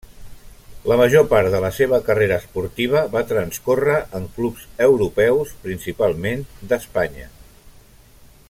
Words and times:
La 0.91 0.95
major 0.99 1.25
part 1.33 1.49
de 1.55 1.59
la 1.65 1.69
seva 1.79 1.99
carrera 2.07 2.39
esportiva 2.43 3.03
va 3.17 3.23
transcórrer 3.33 3.99
en 4.21 4.27
clubs 4.39 4.67
europeus, 4.89 5.55
principalment 5.67 6.45
d'Espanya. 6.73 7.29